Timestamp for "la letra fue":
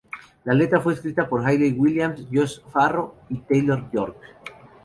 0.45-0.95